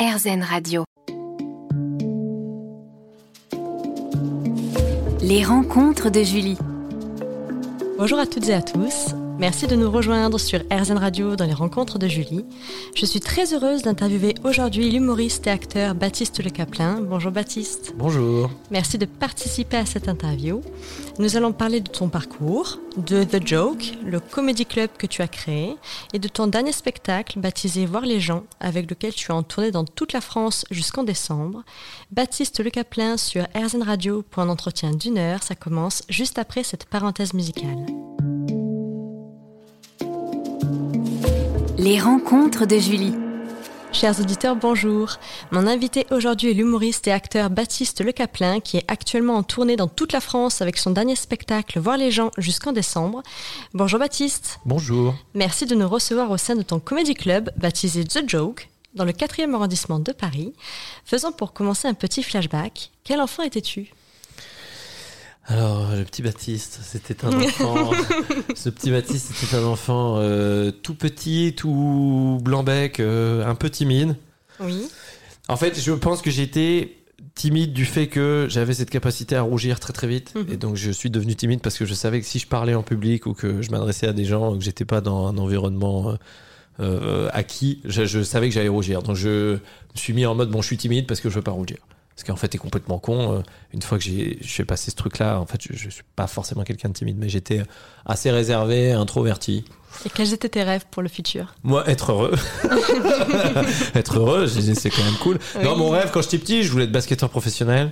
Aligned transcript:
RZN 0.00 0.42
Radio. 0.42 0.84
Les 5.20 5.44
rencontres 5.44 6.08
de 6.08 6.22
Julie. 6.22 6.56
Bonjour 7.98 8.18
à 8.18 8.24
toutes 8.24 8.48
et 8.48 8.54
à 8.54 8.62
tous. 8.62 9.14
Merci 9.40 9.66
de 9.66 9.74
nous 9.74 9.90
rejoindre 9.90 10.38
sur 10.38 10.60
RZN 10.70 10.98
Radio 10.98 11.34
dans 11.34 11.46
les 11.46 11.54
rencontres 11.54 11.98
de 11.98 12.06
Julie. 12.06 12.44
Je 12.94 13.06
suis 13.06 13.20
très 13.20 13.54
heureuse 13.54 13.80
d'interviewer 13.80 14.34
aujourd'hui 14.44 14.90
l'humoriste 14.90 15.46
et 15.46 15.50
acteur 15.50 15.94
Baptiste 15.94 16.44
Le 16.44 16.50
Caplin. 16.50 17.00
Bonjour 17.00 17.32
Baptiste. 17.32 17.94
Bonjour. 17.96 18.50
Merci 18.70 18.98
de 18.98 19.06
participer 19.06 19.78
à 19.78 19.86
cette 19.86 20.08
interview. 20.08 20.60
Nous 21.18 21.38
allons 21.38 21.52
parler 21.52 21.80
de 21.80 21.88
ton 21.88 22.10
parcours, 22.10 22.80
de 22.98 23.24
The 23.24 23.46
Joke, 23.46 23.94
le 24.04 24.20
comédie 24.20 24.66
club 24.66 24.90
que 24.98 25.06
tu 25.06 25.22
as 25.22 25.28
créé, 25.28 25.74
et 26.12 26.18
de 26.18 26.28
ton 26.28 26.46
dernier 26.46 26.72
spectacle 26.72 27.40
baptisé 27.40 27.86
Voir 27.86 28.04
les 28.04 28.20
gens, 28.20 28.42
avec 28.60 28.90
lequel 28.90 29.14
tu 29.14 29.32
as 29.32 29.36
en 29.36 29.42
tournée 29.42 29.70
dans 29.70 29.86
toute 29.86 30.12
la 30.12 30.20
France 30.20 30.66
jusqu'en 30.70 31.02
décembre. 31.02 31.62
Baptiste 32.10 32.62
Le 32.62 32.68
Caplin 32.68 33.16
sur 33.16 33.46
RZN 33.56 33.84
Radio 33.84 34.20
pour 34.20 34.42
un 34.42 34.50
entretien 34.50 34.90
d'une 34.90 35.16
heure. 35.16 35.42
Ça 35.42 35.54
commence 35.54 36.02
juste 36.10 36.38
après 36.38 36.62
cette 36.62 36.84
parenthèse 36.84 37.32
musicale. 37.32 37.86
Les 41.82 41.98
rencontres 41.98 42.66
de 42.66 42.76
Julie. 42.76 43.14
Chers 43.90 44.20
auditeurs, 44.20 44.54
bonjour. 44.54 45.16
Mon 45.50 45.66
invité 45.66 46.06
aujourd'hui 46.10 46.50
est 46.50 46.52
l'humoriste 46.52 47.08
et 47.08 47.10
acteur 47.10 47.48
Baptiste 47.48 48.04
Le 48.04 48.12
Caplin, 48.12 48.60
qui 48.60 48.76
est 48.76 48.84
actuellement 48.86 49.36
en 49.36 49.42
tournée 49.42 49.76
dans 49.76 49.88
toute 49.88 50.12
la 50.12 50.20
France 50.20 50.60
avec 50.60 50.76
son 50.76 50.90
dernier 50.90 51.16
spectacle 51.16 51.80
Voir 51.80 51.96
les 51.96 52.10
gens 52.10 52.32
jusqu'en 52.36 52.72
décembre. 52.72 53.22
Bonjour 53.72 53.98
Baptiste. 53.98 54.60
Bonjour. 54.66 55.14
Merci 55.32 55.64
de 55.64 55.74
nous 55.74 55.88
recevoir 55.88 56.30
au 56.30 56.36
sein 56.36 56.54
de 56.54 56.60
ton 56.60 56.80
comédie 56.80 57.14
club 57.14 57.50
baptisé 57.56 58.04
The 58.04 58.28
Joke, 58.28 58.68
dans 58.94 59.06
le 59.06 59.12
4e 59.12 59.54
arrondissement 59.54 60.00
de 60.00 60.12
Paris. 60.12 60.52
Faisons 61.06 61.32
pour 61.32 61.54
commencer 61.54 61.88
un 61.88 61.94
petit 61.94 62.22
flashback. 62.22 62.90
Quel 63.04 63.22
enfant 63.22 63.42
étais-tu? 63.42 63.94
Alors, 65.50 65.90
le 65.96 66.04
petit 66.04 66.22
Baptiste, 66.22 66.78
c'était 66.82 67.24
un 67.24 67.32
enfant. 67.32 67.90
ce 68.54 68.70
petit 68.70 68.90
Baptiste, 68.90 69.32
c'était 69.34 69.56
un 69.56 69.64
enfant 69.64 70.14
euh, 70.18 70.70
tout 70.70 70.94
petit, 70.94 71.54
tout 71.56 72.38
blanc-bec, 72.42 73.00
euh, 73.00 73.44
un 73.44 73.56
peu 73.56 73.68
timide. 73.68 74.14
Oui. 74.60 74.88
En 75.48 75.56
fait, 75.56 75.78
je 75.80 75.92
pense 75.92 76.22
que 76.22 76.30
j'étais 76.30 76.96
timide 77.34 77.72
du 77.72 77.84
fait 77.84 78.06
que 78.06 78.46
j'avais 78.48 78.74
cette 78.74 78.90
capacité 78.90 79.34
à 79.34 79.42
rougir 79.42 79.80
très 79.80 79.92
très 79.92 80.06
vite. 80.06 80.32
Mhm. 80.36 80.46
Et 80.52 80.56
donc, 80.56 80.76
je 80.76 80.90
suis 80.92 81.10
devenu 81.10 81.34
timide 81.34 81.60
parce 81.60 81.76
que 81.76 81.84
je 81.84 81.94
savais 81.94 82.20
que 82.20 82.26
si 82.26 82.38
je 82.38 82.46
parlais 82.46 82.74
en 82.74 82.84
public 82.84 83.26
ou 83.26 83.34
que 83.34 83.60
je 83.60 83.70
m'adressais 83.72 84.06
à 84.06 84.12
des 84.12 84.24
gens, 84.24 84.56
que 84.56 84.62
j'étais 84.62 84.84
pas 84.84 85.00
dans 85.00 85.26
un 85.26 85.36
environnement. 85.36 86.10
euh, 86.10 86.16
euh, 86.80 87.28
acquis, 87.32 87.80
je, 87.84 88.06
je 88.06 88.22
savais 88.22 88.48
que 88.48 88.54
j'allais 88.54 88.68
rougir. 88.68 89.02
Donc 89.02 89.16
je 89.16 89.54
me 89.54 89.60
suis 89.96 90.12
mis 90.12 90.24
en 90.24 90.34
mode 90.34 90.50
bon, 90.50 90.62
je 90.62 90.66
suis 90.66 90.76
timide 90.78 91.06
parce 91.06 91.20
que 91.20 91.28
je 91.28 91.34
veux 91.34 91.42
pas 91.42 91.50
rougir. 91.50 91.76
Parce 92.20 92.28
qu'en 92.28 92.36
fait, 92.36 92.48
t'es 92.48 92.58
complètement 92.58 92.98
con. 92.98 93.32
Euh, 93.38 93.42
Une 93.72 93.80
fois 93.80 93.96
que 93.96 94.04
j'ai 94.04 94.64
passé 94.66 94.90
ce 94.90 94.96
truc-là, 94.96 95.40
en 95.40 95.46
fait, 95.46 95.58
je, 95.62 95.74
je 95.74 95.88
suis 95.88 96.02
pas 96.16 96.26
forcément 96.26 96.64
quelqu'un 96.64 96.90
de 96.90 96.92
timide, 96.92 97.16
mais 97.18 97.30
j'étais 97.30 97.62
assez 98.04 98.30
réservé, 98.30 98.92
introverti. 98.92 99.64
Et 100.04 100.10
quels 100.10 100.34
étaient 100.34 100.50
tes 100.50 100.62
rêves 100.62 100.84
pour 100.90 101.00
le 101.02 101.08
futur? 101.08 101.54
Moi, 101.62 101.82
être 101.88 102.12
heureux. 102.12 102.34
être 103.94 104.18
heureux, 104.18 104.46
je 104.46 104.52
disais, 104.52 104.74
c'est 104.74 104.90
quand 104.90 105.02
même 105.02 105.14
cool. 105.22 105.38
Non, 105.62 105.72
Oui. 105.72 105.78
mon 105.78 105.88
rêve, 105.88 106.10
quand 106.12 106.20
j'étais 106.22 106.36
petit, 106.38 106.62
je 106.62 106.70
voulais 106.70 106.84
être 106.84 106.92
basketteur 106.92 107.30
professionnel. 107.30 107.90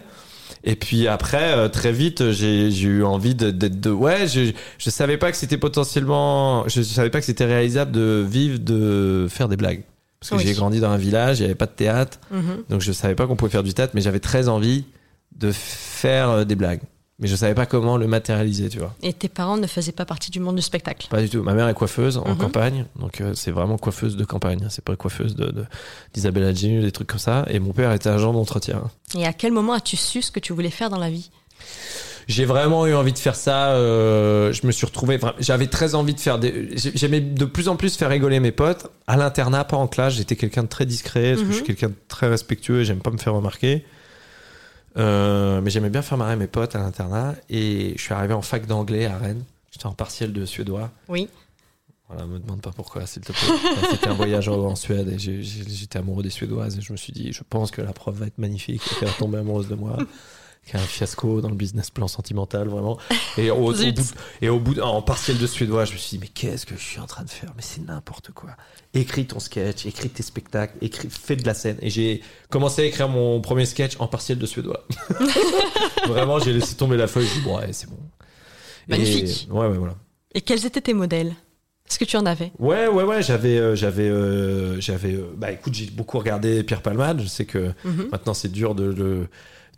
Et 0.65 0.77
puis 0.77 1.09
après, 1.09 1.53
euh, 1.57 1.69
très 1.69 1.93
vite, 1.93 2.31
j'ai 2.33 2.69
eu 2.71 3.05
envie 3.05 3.35
de- 3.35 3.51
d'être 3.51 3.81
de, 3.81 3.91
ouais, 3.91 4.27
je, 4.27 4.51
je 4.79 4.91
savais 4.91 5.17
pas 5.17 5.31
que 5.31 5.37
c'était 5.39 5.57
potentiellement, 5.59 6.69
je 6.69 6.83
savais 6.83 7.11
pas 7.11 7.21
que 7.21 7.27
c'était 7.27 7.45
réalisable 7.47 7.93
de 7.93 8.27
vivre 8.29 8.59
de 8.59 9.27
faire 9.31 9.49
des 9.49 9.57
blagues. 9.57 9.85
Parce 10.21 10.31
que 10.31 10.37
Oui. 10.37 10.43
j'ai 10.47 10.55
grandi 10.55 10.81
dans 10.81 10.91
un 10.91 10.97
village, 10.97 11.39
il 11.39 11.43
n'y 11.43 11.47
avait 11.47 11.55
pas 11.55 11.67
de 11.67 11.73
théâtre, 11.73 12.19
Mhm. 12.31 12.65
donc 12.69 12.81
je 12.81 12.91
savais 12.93 13.15
pas 13.15 13.27
qu'on 13.27 13.37
pouvait 13.37 13.51
faire 13.53 13.63
du 13.63 13.73
théâtre, 13.75 13.93
mais 13.95 14.01
j'avais 14.01 14.19
très 14.21 14.49
envie 14.49 14.85
de 15.37 15.53
faire 15.53 16.31
euh, 16.31 16.45
des 16.45 16.57
blagues. 16.57 16.81
Mais 17.21 17.27
je 17.27 17.35
savais 17.35 17.55
pas 17.55 17.67
comment 17.67 17.97
le 17.97 18.07
matérialiser, 18.07 18.69
tu 18.69 18.79
vois. 18.79 18.95
Et 19.03 19.13
tes 19.13 19.29
parents 19.29 19.57
ne 19.57 19.67
faisaient 19.67 19.91
pas 19.93 20.05
partie 20.05 20.31
du 20.31 20.39
monde 20.39 20.55
du 20.55 20.63
spectacle? 20.63 21.09
Pas 21.11 21.21
du 21.21 21.29
tout. 21.29 21.43
Ma 21.43 21.53
mère 21.53 21.69
est 21.69 21.75
coiffeuse 21.75 22.17
en 22.17 22.29
Mhm. 22.29 22.37
campagne, 22.37 22.87
donc 22.97 23.21
euh, 23.21 23.33
c'est 23.35 23.51
vraiment 23.51 23.77
coiffeuse 23.77 24.17
de 24.17 24.25
campagne. 24.25 24.61
hein. 24.65 24.69
C'est 24.71 24.85
pas 24.85 24.95
coiffeuse 24.95 25.35
de 25.35 25.47
de- 25.47 25.65
d'Isabelle 26.15 26.45
Adjenu, 26.45 26.81
des 26.81 26.93
trucs 26.93 27.09
comme 27.09 27.19
ça. 27.19 27.45
Et 27.51 27.59
mon 27.59 27.73
père 27.73 27.93
était 27.93 28.09
agent 28.09 28.33
d'entretien. 28.33 28.85
Et 29.17 29.27
à 29.27 29.33
quel 29.33 29.53
moment 29.53 29.73
as-tu 29.73 29.97
su 29.97 30.23
ce 30.23 30.31
que 30.31 30.39
tu 30.41 30.53
voulais 30.53 30.71
faire 30.71 30.91
dans 30.91 30.99
la 30.99 31.11
vie? 31.11 31.31
J'ai 32.29 32.45
vraiment 32.45 32.87
eu 32.87 32.95
envie 32.95 33.13
de 33.15 33.19
faire 33.19 33.35
ça. 33.35 33.71
euh, 33.73 34.53
je 34.53 34.67
me 34.67 34.71
suis 34.73 34.85
retrouvé. 34.87 35.19
J'avais 35.41 35.67
très 35.67 35.95
envie 35.95 36.13
de 36.15 36.21
faire 36.21 36.39
des. 36.39 36.77
j'ai- 36.77 36.93
J'aimais 36.95 37.21
de 37.23 37.45
plus 37.47 37.69
en 37.69 37.77
plus 37.77 37.97
faire 37.97 38.11
rigoler 38.11 38.39
mes 38.39 38.53
potes. 38.53 38.87
À 39.07 39.17
l'internat, 39.17 39.65
pas 39.65 39.79
en 39.79 39.87
classe. 39.89 40.13
J'étais 40.15 40.37
quelqu'un 40.37 40.63
de 40.63 40.69
très 40.69 40.85
discret. 40.85 41.31
Parce 41.31 41.41
que 41.41 41.47
Mhm. 41.47 41.51
je 41.53 41.57
suis 41.57 41.65
quelqu'un 41.65 41.89
de 41.89 41.95
très 42.09 42.29
respectueux. 42.29 42.83
et 42.83 42.85
J'aime 42.85 43.01
pas 43.01 43.11
me 43.11 43.17
faire 43.19 43.33
remarquer. 43.35 43.85
Euh, 44.97 45.61
mais 45.61 45.71
j'aimais 45.71 45.91
bien 45.91 46.03
faire 46.03 46.19
marrer 46.19 46.37
mes 46.37 46.47
potes 46.47 46.75
à 46.77 46.79
l'internat. 46.81 47.35
Et 47.51 47.95
je 47.97 48.03
suis 48.03 48.13
arrivé 48.15 48.35
en 48.35 48.43
fac 48.43 48.67
d'anglais 48.67 49.07
à 49.07 49.17
Rennes. 49.17 49.45
J'étais 49.71 49.87
en 49.87 49.93
partiel 49.93 50.33
de 50.33 50.45
suédois. 50.45 50.91
Oui. 51.09 51.29
Voilà, 52.09 52.25
me 52.27 52.39
demande 52.39 52.63
pas 52.63 52.73
pourquoi, 52.75 53.07
s'il 53.07 53.23
te 53.23 53.33
plaît. 53.33 53.41
Enfin, 53.73 53.87
C'était 53.91 54.09
un 54.09 54.15
voyage 54.15 54.49
en 54.49 54.75
Suède 54.77 55.09
et 55.09 55.19
j'étais 55.19 55.99
amoureux 55.99 56.23
des 56.23 56.31
Suédoises 56.31 56.79
et 56.79 56.81
je 56.81 56.91
me 56.93 56.97
suis 56.97 57.13
dit, 57.13 57.33
je 57.35 57.43
pense 57.49 57.71
que 57.71 57.83
la 57.83 57.93
prof 57.93 58.15
va 58.17 58.27
être 58.27 58.39
magnifique 58.39 58.81
et 59.03 59.05
va 59.05 59.11
tomber 59.13 59.39
amoureuse 59.39 59.69
de 59.69 59.75
moi. 59.75 59.99
Qui 60.67 60.77
un 60.77 60.81
fiasco 60.81 61.41
dans 61.41 61.49
le 61.49 61.55
business 61.55 61.89
plan 61.91 62.09
sentimental, 62.09 62.69
vraiment. 62.69 62.99
Et 63.39 63.51
au, 63.51 63.73
bout, 63.73 64.15
et 64.43 64.49
au 64.51 64.61
bout, 64.61 64.79
en 64.81 65.01
partiel 65.01 65.39
de 65.39 65.47
suédois, 65.47 65.87
je 65.87 65.93
me 65.95 65.97
suis 65.99 66.19
dit, 66.19 66.19
mais 66.21 66.29
qu'est-ce 66.29 66.67
que 66.67 66.75
je 66.77 66.83
suis 66.83 67.01
en 67.01 67.07
train 67.07 67.25
de 67.25 67.31
faire? 67.31 67.53
Mais 67.57 67.63
c'est 67.63 67.81
n'importe 67.87 68.33
quoi. 68.33 68.51
Écris 68.93 69.27
ton 69.27 69.41
sketch, 69.41 69.87
écris 69.87 70.11
tes 70.11 70.23
spectacles, 70.23 70.77
écris, 70.83 71.09
fais 71.11 71.37
de 71.37 71.47
la 71.47 71.55
scène. 71.55 71.79
Et 71.81 71.89
j'ai 71.89 72.23
commencé 72.51 72.83
à 72.83 72.85
écrire 72.85 73.09
mon 73.09 73.41
premier 73.41 73.65
sketch 73.65 73.97
en 73.99 74.09
partiel 74.09 74.39
de 74.39 74.45
suédois. 74.47 74.85
vraiment, 76.07 76.39
j'ai 76.39 76.53
laissé 76.53 76.75
tomber 76.75 76.97
la 76.99 77.07
feuille. 77.07 77.27
Je 77.27 77.35
dis, 77.35 77.41
bon, 77.41 77.57
ouais, 77.59 77.73
c'est 77.73 77.89
bon. 77.89 77.99
Et- 78.89 78.91
Magnifique. 78.91 79.49
ouais, 79.51 79.67
ouais, 79.69 79.79
voilà. 79.79 79.95
Et 80.35 80.43
quels 80.43 80.67
étaient 80.67 80.81
tes 80.83 80.95
modèles? 80.95 81.35
Est-ce 81.91 81.99
que 81.99 82.05
tu 82.05 82.17
en 82.17 82.27
avais? 82.27 82.53
Ouais, 82.59 82.87
ouais, 82.87 83.05
ouais, 83.05 83.23
j'avais, 83.23 83.59
euh, 83.59 83.75
j'avais, 83.75 84.09
euh, 84.09 84.81
j'avais. 84.81 85.15
euh, 85.15 85.33
bah, 85.37 85.51
écoute, 85.53 85.75
j'ai 85.75 85.87
beaucoup 85.91 86.19
regardé 86.19 86.63
Pierre 86.63 86.83
Palmade. 86.83 87.21
Je 87.23 87.29
sais 87.29 87.45
que 87.47 87.73
Mhm. 87.85 88.09
maintenant 88.13 88.35
c'est 88.35 88.53
dur 88.53 88.75
de, 88.75 88.93
de, 88.93 89.27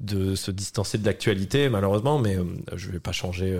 de 0.01 0.35
se 0.35 0.51
distancer 0.51 0.99
de 0.99 1.07
l'actualité, 1.07 1.69
malheureusement, 1.69 2.19
mais 2.19 2.37
je 2.75 2.91
vais 2.91 2.99
pas 3.01 3.13
changer 3.13 3.59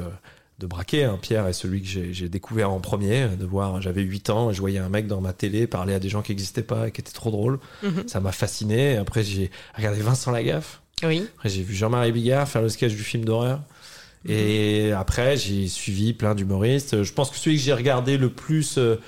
de 0.59 0.67
braquet. 0.67 1.05
hein. 1.05 1.19
Pierre 1.21 1.47
est 1.47 1.53
celui 1.53 1.81
que 1.83 1.89
j'ai, 2.13 2.29
découvert 2.29 2.71
en 2.71 2.81
premier. 2.81 3.29
De 3.39 3.45
voir, 3.47 3.81
j'avais 3.81 4.03
8 4.03 4.31
ans, 4.31 4.51
et 4.51 4.55
je 4.55 4.61
voyais 4.61 4.79
un 4.79 4.89
mec 4.89 5.07
dans 5.07 5.21
ma 5.21 5.33
télé 5.33 5.67
parler 5.67 5.95
à 5.95 5.99
des 6.01 6.09
gens 6.09 6.23
qui 6.23 6.33
n'existaient 6.33 6.63
pas 6.63 6.89
et 6.89 6.91
qui 6.91 7.01
étaient 7.01 7.13
trop 7.13 7.31
drôles. 7.31 7.59
Mhm. 7.83 8.09
Ça 8.09 8.21
m'a 8.21 8.33
fasciné. 8.33 8.97
Après, 8.97 9.23
j'ai 9.23 9.51
regardé 9.77 10.01
Vincent 10.01 10.31
Lagaffe. 10.33 10.83
Oui. 11.03 11.27
Après, 11.37 11.49
j'ai 11.49 11.63
vu 11.63 11.75
Jean-Marie 11.75 12.13
Bigard 12.13 12.47
faire 12.49 12.61
le 12.63 12.69
sketch 12.69 12.93
du 12.93 13.03
film 13.05 13.25
d'horreur. 13.25 13.61
Et 14.29 14.93
après, 14.93 15.37
j'ai 15.37 15.67
suivi 15.67 16.13
plein 16.13 16.35
d'humoristes. 16.35 17.03
Je 17.03 17.13
pense 17.13 17.31
que 17.31 17.37
celui 17.37 17.57
que 17.57 17.63
j'ai 17.63 17.73
regardé 17.73 18.19
le 18.19 18.29
plus 18.29 18.77
euh, 18.77 19.01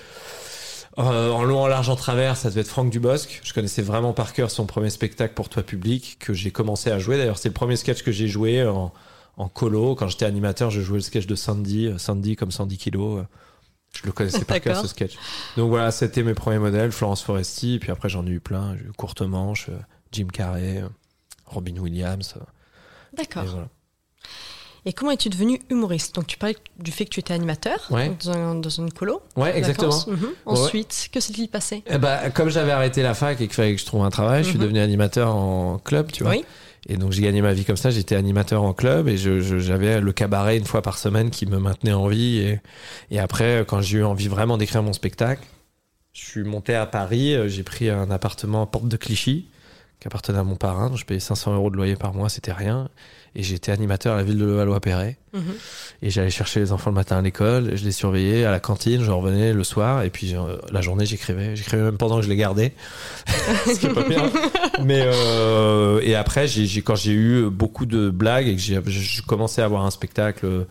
euh, 0.99 1.31
en 1.31 1.43
long, 1.43 1.61
en 1.61 1.67
large, 1.67 1.89
en 1.89 1.97
travers, 1.97 2.37
ça 2.37 2.49
devait 2.49 2.63
être 2.63 2.69
Franck 2.69 2.91
Dubosc. 2.91 3.41
Je 3.43 3.53
connaissais 3.53 3.83
vraiment 3.83 4.13
par 4.13 4.33
cœur 4.33 4.51
son 4.51 4.67
premier 4.67 4.91
spectacle 4.91 5.35
pour 5.35 5.49
toi 5.49 5.63
public 5.63 6.17
que 6.19 6.33
j'ai 6.33 6.51
commencé 6.51 6.91
à 6.91 6.99
jouer. 6.99 7.17
D'ailleurs, 7.19 7.39
c'est 7.39 7.49
le 7.49 7.55
premier 7.55 7.77
sketch 7.77 8.03
que 8.03 8.13
j'ai 8.13 8.29
joué 8.29 8.67
en, 8.67 8.93
en 9.37 9.49
colo. 9.49 9.95
Quand 9.95 10.09
j'étais 10.09 10.25
animateur, 10.25 10.71
je 10.71 10.81
jouais 10.81 10.99
le 10.99 11.03
sketch 11.03 11.27
de 11.27 11.35
Sandy, 11.35 11.87
euh, 11.87 11.99
Sandy 11.99 12.37
comme 12.37 12.51
110 12.51 12.79
kilos. 12.79 13.25
Je 13.95 14.07
le 14.07 14.13
connaissais 14.13 14.45
par 14.47 14.61
cœur 14.61 14.81
ce 14.81 14.89
sketch. 14.89 15.19
Donc 15.59 15.69
voilà, 15.69 15.91
c'était 15.91 16.23
mes 16.23 16.33
premiers 16.33 16.59
modèles, 16.59 16.93
Florence 16.93 17.23
Foresti. 17.23 17.79
Puis 17.79 17.91
après, 17.91 18.09
j'en 18.09 18.27
ai 18.27 18.31
eu 18.31 18.41
plein. 18.41 18.77
J'ai 18.79 18.85
eu 18.85 18.93
Courte 18.97 19.21
Manche, 19.21 19.69
euh, 19.69 19.79
Jim 20.11 20.29
Carrey, 20.33 20.83
Robin 21.45 21.77
Williams. 21.77 22.35
D'accord. 23.15 23.45
voilà. 23.45 23.69
Et 24.85 24.93
comment 24.93 25.13
es-tu 25.13 25.29
devenu 25.29 25.61
humoriste? 25.71 26.15
Donc 26.17 26.27
tu 26.27 26.37
parlais 26.37 26.57
du 26.79 26.91
fait 26.91 27.05
que 27.05 27.11
tu 27.11 27.21
étais 27.21 27.33
animateur 27.35 27.87
Ouais. 27.91 28.13
dans, 28.25 28.33
un- 28.33 28.55
dans 28.57 28.69
une 28.69 28.93
colo. 28.93 29.23
Ouais, 29.37 29.57
exactement. 29.57 29.97
Mhm. 30.09 30.29
Ensuite, 30.47 31.09
que 31.13 31.21
s'est-il 31.21 31.49
passé? 31.49 31.85
Eh 31.87 31.99
ben, 31.99 32.31
comme 32.35 32.49
j'avais 32.49 32.73
arrêté 32.73 33.03
la 33.03 33.15
fac 33.15 33.41
et 33.41 33.47
qu'il 33.47 33.55
fallait 33.55 33.75
que 33.77 33.81
je 33.81 33.87
trouve 33.87 34.03
un 34.05 34.11
travail, 34.11 34.43
je 34.43 34.49
suis 34.49 34.59
Mhm. 34.59 34.63
devenu 34.65 34.81
animateur 34.81 35.35
en 35.37 35.79
club, 35.79 36.11
tu 36.11 36.25
vois. 36.25 36.33
Oui. 36.33 36.45
Et 36.89 36.97
donc 36.97 37.13
j'ai 37.13 37.23
gagné 37.23 37.43
ma 37.43 37.53
vie 37.53 37.65
comme 37.65 37.77
ça. 37.77 37.91
J'étais 37.91 38.17
animateur 38.17 38.65
en 38.65 38.73
club 38.73 39.07
et 39.09 39.17
j'avais 39.17 40.01
le 40.01 40.13
cabaret 40.13 40.57
une 40.57 40.65
fois 40.65 40.83
par 40.83 40.99
semaine 40.99 41.31
qui 41.31 41.47
me 41.47 41.59
maintenait 41.59 41.93
en 41.93 42.09
vie. 42.09 42.39
Et, 42.39 42.61
et 43.13 43.21
après, 43.21 43.65
quand 43.69 43.81
j'ai 43.81 43.99
eu 43.99 44.05
envie 44.05 44.27
vraiment 44.27 44.57
d'écrire 44.59 44.83
mon 44.83 44.93
spectacle, 44.93 45.45
je 46.13 46.25
suis 46.27 46.43
monté 46.43 46.75
à 46.75 46.87
Paris. 46.87 47.35
euh, 47.37 47.47
J'ai 47.47 47.63
pris 47.63 47.89
un 47.89 48.11
appartement 48.11 48.63
à 48.63 48.67
Porte 48.67 48.89
de 48.89 48.97
Clichy 48.97 49.47
qui 50.03 50.09
appartenait 50.09 50.41
à 50.41 50.43
mon 50.43 50.57
parrain. 50.57 50.89
Donc 50.89 50.99
je 50.99 51.05
payais 51.05 51.21
500 51.21 51.55
euros 51.55 51.71
de 51.71 51.77
loyer 51.77 51.95
par 51.95 52.13
mois, 52.13 52.29
c'était 52.29 52.53
rien. 52.53 52.89
Et 53.37 53.45
j'étais 53.45 53.71
animateur 53.71 54.15
à 54.15 54.17
la 54.17 54.25
ville 54.25 54.37
de 54.37 54.45
Levallois-Perret. 54.45 55.17
Mhm. 55.33 55.43
Et 56.03 56.11
j'allais 56.11 56.29
chercher 56.29 56.59
les 56.59 56.73
enfants 56.73 56.91
le 56.91 56.97
matin 56.97 57.19
à 57.19 57.23
l'école, 57.23 57.77
je 57.77 57.85
les 57.85 57.93
surveillais 57.93 58.45
à 58.45 58.51
la 58.51 58.59
cantine, 58.61 59.03
je 59.03 59.11
revenais 59.13 59.53
le 59.55 59.65
soir, 59.65 60.03
et 60.03 60.11
puis 60.11 60.35
euh, 60.35 60.57
la 60.73 60.81
journée 60.83 61.07
j'écrivais. 61.07 61.55
J'écrivais 61.57 61.85
même 61.85 61.97
pendant 61.99 62.17
que 62.17 62.23
je 62.23 62.29
les 62.29 62.37
gardais, 62.37 62.75
ce 63.65 63.79
qui 63.79 63.87
est 63.87 63.95
pas 63.95 64.03
bien. 64.07 64.29
Mais 64.85 65.03
euh, 65.07 66.01
et 66.03 66.15
après, 66.17 66.47
quand 66.85 66.97
j'ai 66.97 67.13
eu 67.13 67.49
beaucoup 67.49 67.87
de 67.87 68.11
blagues 68.11 68.49
et 68.49 68.57
que 68.57 68.61
j'ai, 68.61 68.81
je 68.87 69.23
commençais 69.23 69.63
à 69.63 69.67
avoir 69.67 69.87
un 69.87 69.91
spectacle 69.91 70.45
euh, 70.45 70.65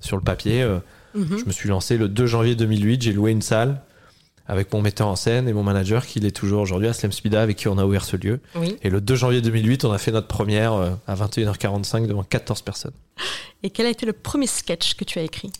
sur 0.00 0.16
le 0.16 0.22
papier, 0.22 0.62
euh, 0.62 0.78
Mhm. 1.14 1.38
je 1.38 1.44
me 1.46 1.50
suis 1.50 1.68
lancé 1.70 1.96
le 1.96 2.08
2 2.08 2.26
janvier 2.26 2.54
2008. 2.54 3.00
J'ai 3.02 3.12
loué 3.14 3.30
une 3.30 3.40
salle 3.40 3.80
avec 4.48 4.72
mon 4.72 4.80
metteur 4.82 5.08
en 5.08 5.16
scène 5.16 5.48
et 5.48 5.52
mon 5.52 5.62
manager 5.62 6.06
qui 6.06 6.20
l'est 6.20 6.30
toujours 6.30 6.60
aujourd'hui, 6.62 6.88
Aslem 6.88 7.12
Spida, 7.12 7.42
avec 7.42 7.56
qui 7.56 7.68
on 7.68 7.78
a 7.78 7.84
ouvert 7.84 8.04
ce 8.04 8.16
lieu. 8.16 8.40
Oui. 8.54 8.76
Et 8.82 8.90
le 8.90 9.00
2 9.00 9.14
janvier 9.16 9.40
2008, 9.40 9.84
on 9.84 9.92
a 9.92 9.98
fait 9.98 10.12
notre 10.12 10.28
première 10.28 10.72
euh, 10.74 10.90
à 11.08 11.14
21h45 11.16 12.06
devant 12.06 12.22
14 12.22 12.62
personnes. 12.62 12.92
Et 13.62 13.70
quel 13.70 13.86
a 13.86 13.90
été 13.90 14.06
le 14.06 14.12
premier 14.12 14.46
sketch 14.46 14.94
que 14.94 15.04
tu 15.04 15.18
as 15.18 15.22
écrit? 15.22 15.50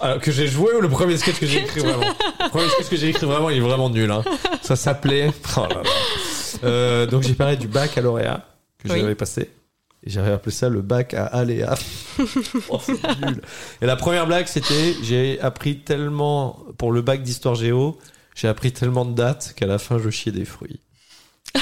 Alors, 0.00 0.20
que 0.20 0.30
j'ai 0.30 0.46
joué 0.46 0.72
ou 0.76 0.80
le 0.80 0.88
premier 0.88 1.16
sketch 1.16 1.40
que 1.40 1.46
j'ai 1.46 1.58
écrit 1.58 1.80
vraiment? 1.80 2.04
Le 2.40 2.48
premier 2.50 2.68
sketch 2.68 2.88
que 2.88 2.96
j'ai 2.96 3.08
écrit 3.08 3.26
vraiment, 3.26 3.50
il 3.50 3.56
est 3.56 3.60
vraiment 3.60 3.90
nul. 3.90 4.10
Hein. 4.10 4.22
Ça 4.62 4.76
s'appelait. 4.76 5.30
Oh 5.56 5.60
là 5.62 5.68
là. 5.68 5.82
Euh, 6.64 7.06
donc 7.06 7.22
j'ai 7.24 7.34
parlé 7.34 7.56
du 7.56 7.66
baccalauréat 7.68 8.46
que 8.82 8.88
Oui. 8.92 9.00
j'avais 9.00 9.14
passé. 9.16 9.50
J'avais 10.08 10.32
appelé 10.32 10.50
ça 10.50 10.70
le 10.70 10.80
bac 10.80 11.12
à 11.12 11.26
aléa. 11.26 11.74
oh, 12.70 12.80
c'est 12.82 12.92
nul. 13.26 13.42
Et 13.82 13.86
la 13.86 13.94
première 13.94 14.26
blague, 14.26 14.46
c'était 14.46 14.94
j'ai 15.02 15.38
appris 15.40 15.80
tellement, 15.80 16.64
pour 16.78 16.92
le 16.92 17.02
bac 17.02 17.22
d'histoire 17.22 17.54
géo, 17.54 17.98
j'ai 18.34 18.48
appris 18.48 18.72
tellement 18.72 19.04
de 19.04 19.12
dates 19.12 19.52
qu'à 19.54 19.66
la 19.66 19.78
fin, 19.78 19.98
je 19.98 20.08
chiais 20.08 20.32
des 20.32 20.46
fruits. 20.46 20.80
C'est 21.54 21.60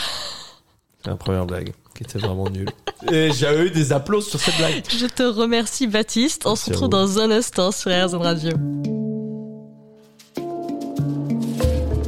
la 1.06 1.16
première 1.16 1.44
blague 1.44 1.72
qui 1.96 2.04
était 2.04 2.20
vraiment 2.20 2.48
nulle. 2.48 2.70
Et 3.10 3.32
j'ai 3.32 3.66
eu 3.66 3.70
des 3.70 3.92
applaudissements 3.92 4.38
sur 4.38 4.40
cette 4.40 4.56
blague. 4.58 4.84
Je 4.96 5.06
te 5.06 5.24
remercie 5.24 5.88
Baptiste. 5.88 6.42
On 6.46 6.54
se 6.54 6.70
Merci 6.70 6.72
retrouve 6.72 6.88
dans 6.90 7.18
un 7.18 7.30
instant 7.32 7.72
sur 7.72 7.90
RZN 7.90 8.16
Radio. 8.16 8.52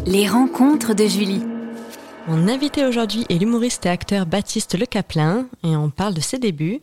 Les 0.06 0.29
rencontres 0.29 0.94
de 0.94 1.06
Julie. 1.06 1.43
Mon 2.28 2.46
invité 2.46 2.84
aujourd'hui 2.84 3.25
est 3.30 3.38
l'humoriste 3.38 3.86
et 3.86 3.88
acteur 3.88 4.26
Baptiste 4.26 4.78
Le 4.78 4.84
Caplin 4.84 5.46
et 5.64 5.75
on 5.76 5.88
parle 5.88 6.12
de 6.12 6.20
ses 6.20 6.38
débuts. 6.38 6.80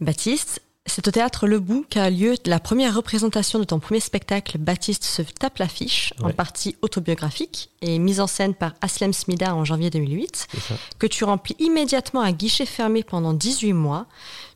Baptiste, 0.00 0.62
c'est 0.86 1.06
au 1.08 1.10
théâtre 1.10 1.48
Le 1.48 1.58
Bout 1.58 1.84
qu'a 1.90 2.08
lieu 2.08 2.34
la 2.46 2.60
première 2.60 2.94
représentation 2.94 3.58
de 3.58 3.64
ton 3.64 3.80
premier 3.80 3.98
spectacle 3.98 4.58
Baptiste 4.58 5.02
se 5.02 5.22
tape 5.22 5.58
l'affiche, 5.58 6.14
en 6.22 6.30
partie 6.30 6.76
autobiographique 6.82 7.70
et 7.82 7.98
mise 7.98 8.20
en 8.20 8.28
scène 8.28 8.54
par 8.54 8.74
Aslem 8.80 9.12
Smida 9.12 9.54
en 9.56 9.64
janvier 9.64 9.90
2008, 9.90 10.46
C'est 10.52 10.60
ça. 10.60 10.74
que 11.00 11.08
tu 11.08 11.24
remplis 11.24 11.56
immédiatement 11.58 12.20
à 12.20 12.30
guichet 12.30 12.64
fermé 12.66 13.02
pendant 13.02 13.32
18 13.34 13.72
mois. 13.72 14.06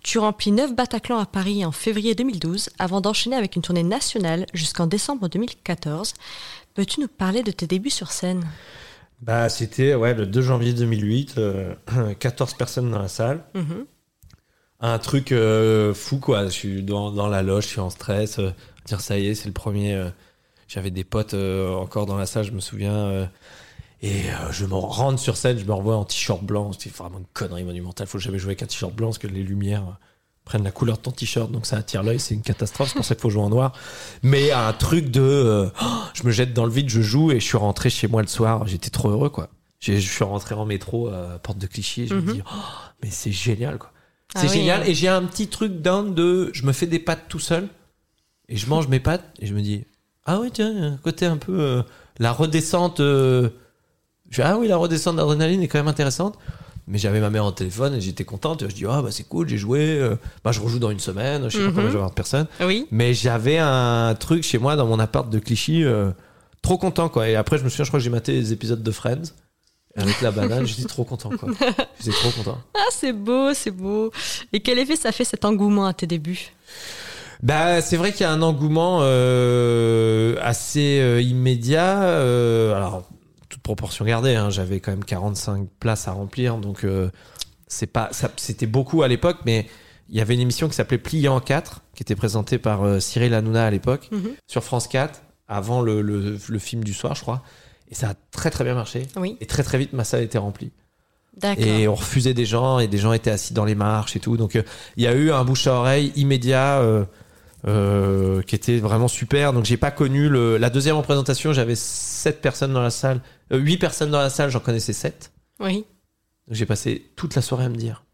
Tu 0.05 0.19
remplis 0.19 0.53
9 0.53 0.75
Bataclan 0.77 1.19
à 1.19 1.27
Paris 1.27 1.65
en 1.65 1.73
février 1.73 2.15
2012 2.15 2.71
avant 2.79 3.01
d'enchaîner 3.01 3.35
avec 3.37 3.57
une 3.57 3.63
tournée 3.63 3.83
nationale 3.83 4.47
jusqu'en 4.55 4.87
décembre 4.87 5.29
2014. 5.29 6.15
Peux-tu 6.75 7.01
nous 7.01 7.09
parler 7.09 7.43
de 7.43 7.51
tes 7.51 7.67
débuts 7.67 7.91
sur 7.91 8.13
scène? 8.13 8.45
Bah, 9.21 9.49
c'était 9.49 9.95
ouais, 9.95 10.15
le 10.15 10.27
2 10.27 10.43
janvier 10.43 10.75
2008, 10.75 11.39
euh, 11.39 11.75
14 12.19 12.55
personnes 12.55 12.91
dans 12.91 12.99
la 12.99 13.09
salle. 13.09 13.45
Mhm. 13.55 13.87
Un 14.81 14.99
truc 14.99 15.33
euh, 15.33 15.95
fou, 15.95 16.19
quoi. 16.19 16.45
Je 16.47 16.51
suis 16.51 16.83
dans, 16.83 17.11
dans 17.11 17.29
la 17.29 17.43
loge, 17.43 17.65
je 17.65 17.69
suis 17.71 17.81
en 17.81 17.91
stress. 17.91 18.39
euh, 18.39 18.51
dire 18.87 19.01
ça 19.01 19.19
y 19.19 19.29
est, 19.29 19.35
c'est 19.35 19.47
le 19.47 19.53
premier. 19.55 19.95
euh, 19.95 20.11
J'avais 20.69 20.91
des 20.91 21.05
potes 21.05 21.35
euh, 21.35 21.73
encore 21.75 22.07
dans 22.07 22.17
la 22.19 22.27
salle, 22.27 22.45
je 22.45 22.53
me 22.53 22.61
souviens. 22.61 22.95
euh, 22.95 23.27
et 24.03 24.31
euh, 24.31 24.53
je 24.53 24.67
me 24.67 24.75
rentre 24.75 25.19
sur 25.19 25.37
scène, 25.37 25.59
je 25.59 25.65
me 25.65 25.73
revois 25.73 25.97
en 25.97 26.05
t-shirt 26.05 26.43
blanc. 26.45 26.73
C'est 26.79 26.95
vraiment 26.95 27.19
une 27.19 27.27
connerie 27.33 27.65
monumentale. 27.65 28.07
Faut 28.07 28.19
jamais 28.19 28.39
jouer 28.39 28.51
avec 28.51 28.63
un 28.63 28.67
t-shirt 28.67 28.95
blanc 28.95 29.09
parce 29.09 29.19
que 29.19 29.27
les 29.29 29.43
lumières 29.43 29.83
euh, 29.89 29.93
prennent 30.45 30.65
la 30.65 30.71
couleur 30.71 30.97
de 30.99 31.03
ton 31.03 31.11
t-shirt, 31.11 31.51
donc 31.51 31.65
ça 31.67 31.77
attire 31.77 32.03
l'œil. 32.03 32.21
C'est 32.21 32.35
une 32.35 32.43
catastrophe. 32.43 32.89
C'est 32.89 32.97
pour 32.97 33.05
ça 33.05 33.15
qu'il 33.15 33.23
faut 33.23 33.31
jouer 33.31 33.43
en 33.43 33.49
noir. 33.49 33.73
Mais 34.23 34.51
un 34.53 34.73
truc 34.73 35.11
de. 35.11 35.21
euh, 35.23 35.71
oh, 35.83 35.87
je 36.15 36.23
me 36.25 36.31
jette 36.31 36.53
dans 36.53 36.67
le 36.67 36.71
vide, 36.73 36.89
je 36.91 37.01
joue 37.01 37.33
et 37.33 37.41
je 37.41 37.45
suis 37.45 37.57
rentré 37.57 37.89
chez 37.91 38.09
moi 38.09 38.21
le 38.23 38.29
soir. 38.29 38.67
J'étais 38.67 38.91
trop 38.91 39.09
heureux, 39.11 39.31
quoi. 39.31 39.49
Je 39.81 39.93
suis 39.97 40.25
rentré 40.25 40.55
en 40.55 40.65
métro 40.65 41.09
à 41.09 41.39
Porte 41.43 41.59
de 41.59 41.67
Clichy 41.67 42.03
et 42.03 42.07
je 42.07 42.15
Mhm. 42.15 42.25
me 42.27 42.33
dis, 42.35 42.43
oh, 42.47 42.59
mais 43.03 43.11
c'est 43.11 43.33
génial, 43.33 43.79
quoi. 43.79 43.91
Ah 44.35 44.41
C'est 44.41 44.47
oui. 44.49 44.53
génial. 44.55 44.89
Et 44.89 44.95
j'ai 44.95 45.09
un 45.09 45.23
petit 45.25 45.49
truc 45.49 45.81
d'un 45.83 46.03
de. 46.05 46.51
Je 46.55 46.65
me 46.67 46.73
fais 46.73 46.87
des 46.87 46.99
pâtes 46.99 47.25
tout 47.29 47.39
seul. 47.39 47.69
Et 48.49 48.57
je 48.57 48.67
mange 48.69 48.89
mes 48.89 49.01
pâtes. 49.01 49.25
Et 49.41 49.47
je 49.47 49.55
me 49.55 49.61
dis. 49.63 49.85
Ah 50.27 50.41
oui, 50.41 50.51
tiens, 50.53 50.93
un 50.95 50.97
côté 50.97 51.27
un 51.27 51.37
peu. 51.37 51.59
euh, 51.61 51.83
la 52.19 52.33
redescente. 52.33 53.01
euh, 53.01 53.51
je 54.31 54.41
ah 54.43 54.57
oui, 54.59 54.69
la 54.69 54.77
redescente 54.77 55.17
d'adrénaline 55.17 55.63
est 55.63 55.69
quand 55.69 55.79
même 55.79 55.89
intéressante. 55.89 56.39
Mais 56.87 56.99
j'avais 56.99 57.21
ma 57.21 57.31
mère 57.31 57.45
au 57.47 57.51
téléphone 57.51 57.95
et 57.95 58.01
j'étais 58.01 58.25
contente. 58.25 58.69
Je 58.69 58.75
dis, 58.75 58.85
ah 58.87 59.01
bah 59.03 59.09
c'est 59.11 59.25
cool, 59.27 59.49
j'ai 59.49 59.57
joué. 59.57 59.81
euh, 59.99 60.17
bah 60.45 60.53
je 60.53 60.61
rejoue 60.61 60.79
dans 60.79 60.91
une 60.91 61.01
semaine. 61.01 61.45
Je 61.49 61.57
sais 61.57 61.59
Mhm. 61.59 61.67
pas 61.67 61.71
combien 61.73 61.87
je 61.87 61.93
vais 61.93 61.97
avoir 61.97 62.11
de 62.11 62.15
personnes. 62.15 62.47
Oui. 62.61 62.87
Mais 62.91 63.15
j'avais 63.15 63.59
un 63.59 64.15
truc 64.19 64.43
chez 64.43 64.59
moi 64.59 64.77
dans 64.77 64.87
mon 64.87 64.99
appart 64.99 65.29
de 65.31 65.39
Clichy. 65.39 65.83
euh, 65.85 66.11
trop 66.63 66.77
content, 66.79 67.09
quoi. 67.09 67.29
Et 67.29 67.37
après, 67.37 67.59
je 67.59 67.65
me 67.65 67.69
souviens, 67.69 67.85
je 67.85 67.91
crois 67.91 68.01
que 68.01 68.05
j'ai 68.05 68.11
maté 68.11 68.33
les 68.33 68.53
épisodes 68.53 68.83
de 68.83 68.91
Friends. 68.91 69.33
Avec 69.97 70.21
la 70.23 70.31
banane, 70.33 70.67
j'étais 70.67 70.89
trop 70.89 71.05
content, 71.05 71.31
quoi. 71.39 71.49
J'étais 72.03 72.17
trop 72.19 72.31
content. 72.31 72.59
Ah, 72.75 72.89
c'est 72.91 73.13
beau, 73.13 73.55
c'est 73.55 73.71
beau. 73.71 74.11
Et 74.53 74.61
quel 74.61 74.79
effet 74.79 74.97
ça 74.97 75.13
fait 75.13 75.25
cet 75.25 75.45
engouement 75.45 75.87
à 75.87 75.95
tes 75.95 76.07
débuts? 76.07 76.53
Bah, 77.43 77.81
c'est 77.81 77.97
vrai 77.97 78.11
qu'il 78.13 78.23
y 78.23 78.25
a 78.25 78.33
un 78.33 78.43
engouement 78.43 78.99
euh, 79.03 80.37
assez 80.41 80.99
euh, 81.01 81.21
immédiat. 81.21 82.03
euh, 82.03 82.75
alors, 82.75 83.09
toute 83.55 83.63
proportion 83.63 84.05
gardée, 84.05 84.35
hein, 84.35 84.51
j'avais 84.51 84.81
quand 84.81 84.91
même 84.91 85.05
45 85.05 85.69
places 85.79 86.09
à 86.09 86.13
remplir, 86.13 86.57
donc 86.57 86.83
euh, 86.85 87.11
c'est 87.69 87.87
pas, 87.87 88.11
c'était 88.37 88.67
beaucoup 88.67 89.03
à 89.05 89.09
l'époque, 89.09 89.39
mais 89.47 89.67
il 90.09 90.17
y 90.17 90.21
avait 90.21 90.35
une 90.35 90.41
émission 90.41 90.69
qui 90.69 90.75
s'appelait 90.75 90.99
Plié 90.99 91.29
en 91.29 91.39
4, 91.41 91.83
qui 91.95 92.03
était 92.03 92.17
présentée 92.17 92.59
par 92.59 92.83
euh, 92.85 92.99
Cyril 92.99 93.33
Hanouna 93.33 93.65
à 93.65 93.71
l'époque, 93.71 94.09
Mhm. 94.11 94.31
sur 94.49 94.65
France 94.65 94.89
4, 94.89 95.23
avant 95.47 95.83
le, 95.83 96.03
le- 96.03 96.37
le 96.49 96.59
film 96.59 96.83
du 96.83 96.93
soir, 96.95 97.15
je 97.15 97.21
crois. 97.21 97.43
Et 97.91 97.95
ça 97.95 98.09
a 98.11 98.15
très 98.33 98.51
très 98.51 98.65
bien 98.65 98.75
marché. 98.75 99.07
Oui, 99.17 99.37
Et 99.41 99.47
très 99.47 99.63
très 99.63 99.79
vite, 99.79 99.93
ma 99.93 100.03
salle 100.05 100.23
était 100.23 100.39
remplie. 100.39 100.73
Et 101.59 101.87
on 101.87 101.95
refusait 101.95 102.35
des 102.35 102.47
gens 102.47 102.79
et 102.81 102.89
des 102.89 102.99
gens 102.99 103.13
étaient 103.13 103.31
assis 103.31 103.55
dans 103.55 103.65
les 103.65 103.75
marches 103.77 104.17
et 104.17 104.21
tout. 104.21 104.37
Donc 104.37 104.57
euh, 104.57 104.63
il 104.97 105.05
y 105.05 105.07
a 105.07 105.13
eu 105.15 105.31
un 105.31 105.45
bouche 105.45 105.67
à 105.69 105.75
oreille 105.75 106.13
immédiat 106.17 106.79
euh, 106.81 107.05
euh, 107.67 108.43
qui 108.43 108.55
était 108.55 108.79
vraiment 108.79 109.09
super. 109.09 109.53
Donc 109.53 109.65
j'ai 109.65 109.77
pas 109.77 109.91
connu 109.91 110.29
le... 110.29 110.57
la 110.59 110.71
deuxième 110.71 110.97
représentation. 110.97 111.53
J'avais 111.53 111.75
sept 111.77 112.41
personnes 112.41 112.73
dans 112.73 112.83
la 112.83 112.91
salle, 112.91 113.21
euh, 113.53 113.59
huit 113.59 113.79
personnes 113.79 114.11
dans 114.11 114.21
la 114.21 114.31
salle. 114.31 114.51
J'en 114.51 114.61
connaissais 114.61 114.93
sept. 114.93 115.33
Oui. 115.61 115.85
Donc 116.47 116.57
j'ai 116.57 116.67
passé 116.67 117.11
toute 117.17 117.35
la 117.35 117.43
soirée 117.43 117.65
à 117.65 117.69
me 117.69 117.77
dire 117.77 118.05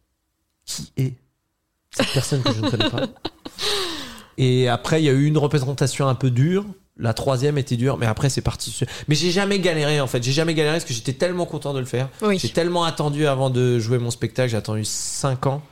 qui 0.65 0.93
est 0.97 1.15
cette 1.91 2.13
personne 2.13 2.43
que 2.43 2.53
je 2.53 2.61
ne 2.61 2.71
connais 2.71 2.89
pas? 2.91 3.09
Et 4.39 4.69
après 4.69 5.03
il 5.03 5.05
y 5.05 5.09
a 5.09 5.13
eu 5.13 5.25
une 5.27 5.39
représentation 5.39 6.07
un 6.09 6.15
peu 6.15 6.31
dure. 6.31 6.65
La 6.97 7.15
troisième 7.15 7.57
était 7.57 7.77
dure, 7.77 7.97
mais 7.97 8.05
après 8.07 8.29
c'est 8.29 8.43
parti. 8.43 8.79
Mais 9.09 9.15
j'ai 9.15 9.31
jamais 9.31 9.59
galéré 9.59 10.01
en 10.01 10.07
fait. 10.07 10.23
J'ai 10.23 10.33
jamais 10.33 10.55
galéré 10.55 10.77
parce 10.77 10.85
que 10.85 10.93
j'étais 10.93 11.15
tellement 11.15 11.47
content 11.47 11.73
de 11.73 11.79
le 11.79 11.87
faire. 11.87 12.09
Oui. 12.23 12.39
J'ai 12.39 12.51
tellement 12.51 12.85
attendu 12.85 13.27
avant 13.27 13.49
de 13.51 13.79
jouer 13.79 13.99
mon 13.99 14.11
spectacle, 14.11 14.51
j'ai 14.51 14.57
attendu 14.57 14.85
5 14.85 15.47
ans 15.47 15.63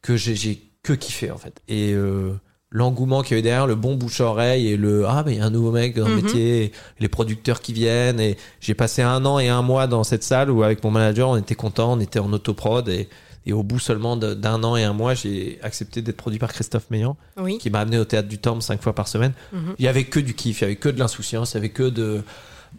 que 0.00 0.16
j'ai- 0.16 0.36
j'ai 0.36 0.62
que 0.82 0.92
kiffé 0.92 1.30
en 1.32 1.38
fait. 1.38 1.60
Et 1.66 1.92
euh, 1.92 2.34
l'engouement 2.74 3.22
qu'il 3.22 3.34
y 3.34 3.36
a 3.36 3.38
eu 3.38 3.42
derrière, 3.42 3.66
le 3.68 3.76
bon 3.76 3.94
bouche 3.94 4.20
à 4.20 4.24
oreille 4.24 4.66
et 4.68 4.76
le 4.76 5.06
ah 5.06 5.22
mais 5.24 5.34
il 5.34 5.38
y 5.38 5.40
a 5.40 5.44
un 5.46 5.50
nouveau 5.50 5.70
mec 5.70 5.94
dans 5.96 6.08
le 6.08 6.16
Mhm. 6.16 6.22
métier, 6.24 6.72
les 6.98 7.08
producteurs 7.08 7.60
qui 7.60 7.72
viennent 7.72 8.18
et 8.20 8.36
j'ai 8.60 8.74
passé 8.74 9.00
un 9.00 9.24
an 9.24 9.38
et 9.38 9.48
un 9.48 9.62
mois 9.62 9.86
dans 9.86 10.02
cette 10.02 10.24
salle 10.24 10.50
où 10.50 10.62
avec 10.64 10.82
mon 10.82 10.90
manager 10.90 11.28
on 11.30 11.36
était 11.36 11.54
content, 11.54 11.92
on 11.92 12.00
était 12.00 12.18
en 12.18 12.32
autoprod 12.32 12.88
et, 12.88 13.08
et 13.46 13.52
au 13.52 13.62
bout 13.62 13.78
seulement 13.78 14.16
d'un 14.16 14.64
an 14.64 14.74
et 14.76 14.82
un 14.82 14.92
mois 14.92 15.14
j'ai 15.14 15.58
accepté 15.62 16.02
d'être 16.02 16.16
produit 16.16 16.40
par 16.40 16.52
Christophe 16.52 16.90
Meillan 16.90 17.16
Oui. 17.36 17.58
qui 17.58 17.70
m'a 17.70 17.78
amené 17.78 17.96
au 17.98 18.04
théâtre 18.04 18.28
du 18.28 18.38
Temple 18.38 18.60
cinq 18.62 18.82
fois 18.82 18.92
par 18.92 19.06
semaine. 19.06 19.34
Mhm. 19.52 19.76
Il 19.78 19.84
y 19.84 19.88
avait 19.88 20.04
que 20.04 20.18
du 20.18 20.34
kiff, 20.34 20.60
il 20.60 20.62
y 20.62 20.64
avait 20.64 20.76
que 20.76 20.88
de 20.88 20.98
l'insouciance, 20.98 21.52
il 21.52 21.54
y 21.54 21.58
avait 21.58 21.68
que 21.68 21.88
de 21.88 22.22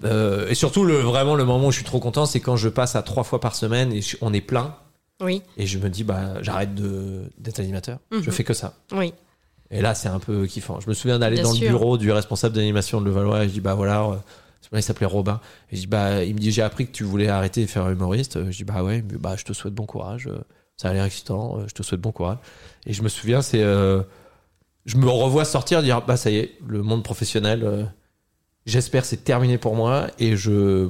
euh, 0.04 0.50
et 0.50 0.56
surtout 0.56 0.84
le 0.84 0.96
vraiment 0.98 1.36
le 1.36 1.46
moment 1.46 1.68
où 1.68 1.72
je 1.72 1.78
suis 1.78 1.86
trop 1.86 2.00
content, 2.02 2.26
c'est 2.26 2.42
quand 2.42 2.58
je 2.58 2.68
passe 2.68 2.98
à 2.98 3.02
trois 3.02 3.24
fois 3.24 3.40
par 3.40 3.56
semaine 3.56 3.94
et 3.94 4.02
je- 4.02 4.18
on 4.20 4.34
est 4.34 4.42
plein 4.42 4.76
Oui. 5.24 5.42
et 5.56 5.66
je 5.66 5.78
me 5.80 5.88
dis 5.90 6.04
bah 6.04 6.34
j'arrête 6.42 6.76
de 6.76 7.22
d'être 7.38 7.60
animateur, 7.62 8.00
Mhm. 8.12 8.22
je 8.24 8.32
fais 8.32 8.44
que 8.44 8.54
ça. 8.54 8.74
Oui. 8.92 9.14
Et 9.72 9.82
là 9.82 9.96
c'est 9.96 10.10
un 10.10 10.20
peu 10.20 10.46
kiffant. 10.46 10.80
Je 10.80 10.88
me 10.90 10.94
souviens 10.94 11.20
d'aller 11.20 11.42
dans 11.42 11.52
sûr. 11.54 11.64
le 11.64 11.70
bureau 11.78 11.98
du 11.98 12.12
responsable 12.12 12.56
d'animation 12.56 13.02
de 13.02 13.06
Levallois 13.06 13.44
et 13.44 13.48
je 13.48 13.54
dis 13.54 13.62
bah 13.62 13.74
voilà, 13.76 14.04
euh, 14.04 14.16
il 14.74 14.84
s'appelait 14.84 15.06
Robin 15.06 15.40
et 15.72 15.76
je 15.76 15.82
dis 15.82 15.88
bah 15.88 16.24
il 16.24 16.34
me 16.36 16.40
dit 16.40 16.52
j'ai 16.52 16.62
appris 16.62 16.86
que 16.88 16.92
tu 16.92 17.04
voulais 17.04 17.28
arrêter 17.28 17.62
de 17.62 17.70
faire 17.70 17.90
humoriste. 17.90 18.52
Je 18.52 18.58
dis 18.58 18.64
bah 18.64 18.84
ouais, 18.84 19.04
mais 19.10 19.18
bah 19.18 19.36
je 19.38 19.44
te 19.44 19.54
souhaite 19.54 19.74
bon 19.74 19.86
courage. 19.86 20.28
euh, 20.28 20.38
Ça 20.78 20.90
a 20.90 20.94
l'air 20.94 21.06
excitant, 21.06 21.58
euh, 21.60 21.66
je 21.68 21.74
te 21.74 21.82
souhaite 21.84 22.02
bon 22.02 22.12
courage. 22.12 22.38
Et 22.86 22.94
je 22.94 23.02
me 23.02 23.10
souviens 23.10 23.42
c'est 23.42 23.64
euh, 23.64 24.02
je 24.86 24.98
me 24.98 25.10
revois 25.10 25.46
sortir 25.46 25.82
dire 25.82 26.02
bah 26.04 26.18
ça 26.18 26.30
y 26.30 26.38
est, 26.38 26.58
le 26.68 26.84
monde 26.84 27.04
professionnel 27.04 27.64
euh, 27.64 27.84
j'espère 28.68 29.04
c'est 29.06 29.24
terminé 29.24 29.58
pour 29.58 29.76
moi 29.76 30.08
et 30.20 30.36
je 30.38 30.90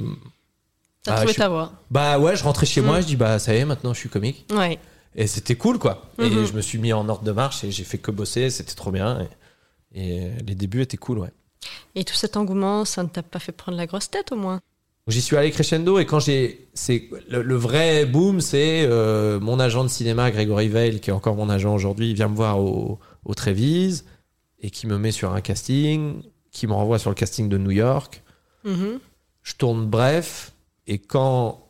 T'as 1.03 1.13
Ah, 1.13 1.17
trouvé 1.17 1.33
je- 1.33 1.37
ta 1.37 1.49
voix. 1.49 1.71
bah 1.91 2.17
ouais, 2.17 2.35
je 2.35 2.43
rentrais 2.43 2.65
chez 2.65 2.81
Mm. 2.81 2.85
moi, 2.85 2.99
je 3.01 3.05
dis 3.05 3.15
bah 3.15 3.37
ça 3.37 3.53
y 3.53 3.57
est, 3.57 3.65
maintenant 3.65 3.93
je 3.93 3.99
suis 3.99 4.09
comique. 4.09 4.45
Ouais. 4.51 4.79
Et 5.15 5.27
c'était 5.27 5.55
cool 5.55 5.79
quoi. 5.79 6.09
Et 6.19 6.29
Mhm. 6.29 6.45
je 6.45 6.53
me 6.53 6.61
suis 6.61 6.77
mis 6.77 6.91
en 6.93 7.07
ordre 7.09 7.23
de 7.23 7.31
marche 7.31 7.63
et 7.63 7.71
j'ai 7.71 7.83
fait 7.85 7.97
que 7.97 8.11
bosser, 8.11 8.49
c'était 8.49 8.73
trop 8.75 8.91
bien. 8.91 9.27
Et, 9.93 10.01
et 10.01 10.29
les 10.45 10.55
débuts 10.55 10.81
étaient 10.81 10.97
cool, 10.97 11.19
ouais. 11.19 11.31
Et 11.95 12.03
tout 12.03 12.13
cet 12.15 12.35
engouement, 12.37 12.83
ça 12.85 13.01
ne 13.03 13.07
t'a 13.07 13.23
pas 13.23 13.39
fait 13.39 13.51
prendre 13.53 13.77
la 13.77 13.85
grosse 13.87 14.09
tête 14.11 14.31
au 14.31 14.35
moins? 14.35 14.59
J'y 15.07 15.21
suis 15.21 15.37
allé 15.37 15.51
crescendo 15.51 15.99
et 15.99 16.05
quand 16.07 16.19
j'ai, 16.19 16.67
c'est 16.73 17.09
le, 17.29 17.43
le 17.43 17.55
vrai 17.55 18.05
boom, 18.05 18.41
c'est 18.41 18.85
euh, 18.89 19.39
mon 19.39 19.59
agent 19.59 19.83
de 19.83 19.89
cinéma 19.89 20.31
Grégory 20.31 20.67
Veil, 20.67 20.99
qui 20.99 21.11
est 21.11 21.13
encore 21.13 21.35
mon 21.35 21.47
agent 21.49 21.73
aujourd'hui, 21.73 22.09
il 22.09 22.15
vient 22.15 22.27
me 22.27 22.35
voir 22.35 22.59
au, 22.59 22.99
au 23.23 23.33
Trévise 23.35 24.05
et 24.59 24.71
qui 24.71 24.87
me 24.87 24.97
met 24.97 25.11
sur 25.11 25.31
un 25.33 25.41
casting, 25.41 26.23
qui 26.51 26.65
me 26.65 26.73
renvoie 26.73 26.97
sur 26.99 27.11
le 27.11 27.15
casting 27.15 27.47
de 27.49 27.57
New 27.57 27.71
York. 27.71 28.23
Mhm. 28.63 28.99
je 29.43 29.53
tourne 29.53 29.85
Bref, 29.85 30.53
et 30.87 30.97
quand 30.97 31.69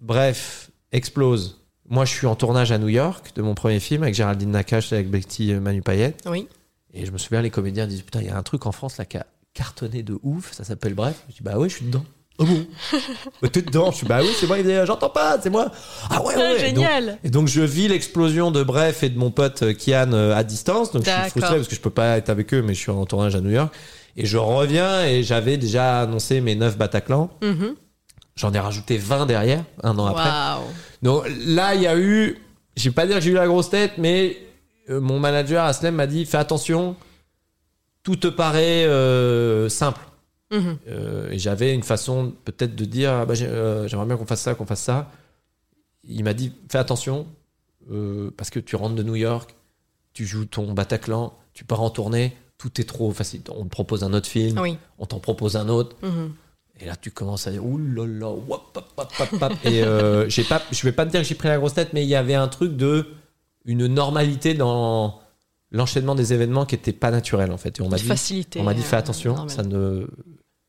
Bref 0.00 0.70
explose, 0.92 1.59
moi 1.90 2.04
je 2.06 2.12
suis 2.14 2.26
en 2.26 2.34
tournage 2.36 2.72
à 2.72 2.78
New 2.78 2.88
York 2.88 3.32
de 3.34 3.42
mon 3.42 3.54
premier 3.54 3.80
film 3.80 4.02
avec 4.04 4.14
Géraldine 4.14 4.50
Nakache 4.52 4.92
et 4.92 4.96
avec 4.96 5.10
Betty 5.10 5.52
Manu 5.54 5.82
Payet, 5.82 6.14
Oui. 6.26 6.48
et 6.94 7.04
je 7.04 7.10
me 7.10 7.18
souviens, 7.18 7.42
les 7.42 7.50
comédiens 7.50 7.86
disent 7.86 8.02
Putain, 8.02 8.20
il 8.22 8.26
y 8.28 8.30
a 8.30 8.36
un 8.38 8.42
truc 8.42 8.64
en 8.66 8.72
France 8.72 8.96
là 8.96 9.04
qui 9.04 9.16
a, 9.18 9.26
cartonné 9.52 10.02
de 10.04 10.16
ouf. 10.22 10.52
Ça 10.52 10.62
s'appelle 10.64 10.94
Bref. 10.94 11.24
Je 11.28 11.34
dis, 11.34 11.42
bah 11.42 11.58
ouais, 11.58 11.68
je 11.68 11.74
suis 11.76 11.84
dedans. 11.86 12.04
Ah 12.38 12.44
bon? 12.44 12.66
Bah, 13.42 13.48
T'es 13.48 13.62
dedans 13.62 13.90
Je 13.90 13.96
suis, 13.96 14.06
bah 14.06 14.20
oui, 14.22 14.28
c'est 14.38 14.46
moi. 14.46 14.58
Il 14.58 14.64
me 14.64 14.70
dit, 14.80 14.86
j'entends 14.86 15.10
pas, 15.10 15.38
c'est 15.42 15.50
moi. 15.50 15.72
Ah 16.08 16.22
ouais, 16.22 16.36
ouais. 16.36 16.52
Ouais. 16.52 16.58
génial. 16.60 17.06
Donc- 17.06 17.18
et 17.24 17.30
donc, 17.30 17.48
je 17.48 17.60
vis 17.60 17.88
l'explosion 17.88 18.52
de 18.52 18.62
Bref 18.62 19.02
et 19.02 19.08
de 19.08 19.18
mon 19.18 19.32
pote 19.32 19.62
euh, 19.62 19.74
Kian 19.74 20.12
euh, 20.12 20.36
à 20.36 20.44
distance. 20.44 20.92
Donc, 20.92 21.04
je 21.04 21.10
suis 21.10 21.30
frustré 21.30 21.56
parce 21.56 21.66
que 21.68 21.74
je 21.74 21.80
peux 21.80 21.90
pas 21.90 22.16
être 22.16 22.28
avec 22.30 22.54
eux, 22.54 22.62
mais 22.62 22.74
je 22.74 22.78
suis 22.78 22.90
en 22.92 23.04
tournage 23.06 23.34
à 23.34 23.40
New 23.40 23.50
York. 23.50 23.74
Et 24.16 24.24
je 24.24 24.38
reviens 24.38 25.04
et 25.04 25.22
j'avais 25.24 25.56
déjà 25.56 26.02
annoncé 26.02 26.40
mes 26.40 26.54
9 26.54 26.78
Bataclan. 26.78 27.28
Mhm. 27.42 27.74
J'en 28.36 28.52
ai 28.52 28.58
rajouté 28.58 28.96
20 28.96 29.26
derrière, 29.26 29.64
un 29.82 29.98
an 29.98 30.06
après. 30.06 30.30
Donc 31.02 31.24
là, 31.46 31.74
il 31.74 31.82
y 31.82 31.86
a 31.86 31.98
eu, 31.98 32.38
je 32.76 32.88
vais 32.88 32.94
pas 32.94 33.06
dire 33.06 33.16
que 33.16 33.22
j'ai 33.22 33.30
eu 33.30 33.34
la 33.34 33.46
grosse 33.46 33.68
tête, 33.70 33.92
mais 33.98 34.38
euh, 34.88 35.00
mon 35.00 35.18
manager 35.18 35.64
Aslem 35.64 35.94
m'a 35.96 36.06
dit 36.06 36.24
fais 36.24 36.38
attention, 36.38 36.96
tout 38.02 38.16
te 38.16 38.28
paraît 38.28 38.84
euh, 38.86 39.68
simple. 39.68 40.00
Mhm. 40.52 40.78
Euh, 40.88 41.30
et 41.30 41.38
j'avais 41.38 41.74
une 41.74 41.82
façon 41.82 42.32
peut-être 42.44 42.74
de 42.74 42.84
dire 42.84 43.12
Ah 43.12 43.24
bah, 43.26 43.34
j'ai- 43.34 43.46
j'aimerais 43.86 44.06
bien 44.06 44.16
qu'on 44.16 44.26
fasse 44.26 44.40
ça, 44.40 44.54
qu'on 44.54 44.66
fasse 44.66 44.82
ça. 44.82 45.10
Il 46.04 46.24
m'a 46.24 46.32
dit 46.34 46.52
fais 46.70 46.78
attention 46.78 47.26
euh, 47.92 48.30
parce 48.36 48.50
que 48.50 48.58
tu 48.58 48.74
rentres 48.76 48.94
de 48.96 49.02
New 49.02 49.16
York, 49.16 49.54
tu 50.12 50.24
joues 50.26 50.46
ton 50.46 50.72
Bataclan, 50.72 51.34
tu 51.52 51.64
pars 51.64 51.82
en 51.82 51.90
tournée, 51.90 52.36
tout 52.58 52.80
est 52.80 52.84
trop 52.84 53.12
facile. 53.12 53.42
On 53.54 53.64
te 53.64 53.68
propose 53.70 54.02
un 54.02 54.12
autre 54.12 54.28
film, 54.28 54.58
Oui. 54.58 54.76
on 54.98 55.06
t'en 55.06 55.18
propose 55.20 55.56
un 55.56 55.68
autre. 55.68 55.96
Mhm. 56.02 56.32
Et 56.80 56.86
là, 56.86 56.96
tu 56.96 57.10
commences 57.10 57.46
à 57.46 57.50
dire, 57.50 57.64
wap, 57.64 58.72
pap, 58.72 58.84
pap, 58.96 59.12
pap, 59.16 59.38
pap. 59.38 59.52
Et 59.64 59.82
euh, 59.82 60.28
pas, 60.48 60.62
je 60.70 60.82
vais 60.82 60.92
pas 60.92 61.04
te 61.04 61.10
dire 61.10 61.20
que 61.20 61.26
j'ai 61.26 61.34
pris 61.34 61.48
la 61.48 61.58
grosse 61.58 61.74
tête, 61.74 61.92
mais 61.92 62.02
il 62.02 62.08
y 62.08 62.14
avait 62.14 62.34
un 62.34 62.48
truc 62.48 62.76
de 62.76 63.06
une 63.66 63.86
normalité 63.86 64.54
dans 64.54 65.20
l'enchaînement 65.70 66.14
des 66.14 66.32
événements 66.32 66.64
qui 66.64 66.74
était 66.74 66.92
pas 66.92 67.10
naturel 67.10 67.52
en 67.52 67.58
fait. 67.58 67.78
Et 67.78 67.82
on 67.82 67.88
m'a 67.88 67.98
dit, 67.98 68.04
Facilité. 68.04 68.60
on 68.60 68.64
m'a 68.64 68.74
dit, 68.74 68.82
fais 68.82 68.96
euh, 68.96 69.00
attention, 69.00 69.34
normal. 69.34 69.50
ça 69.50 69.62
ne, 69.62 70.06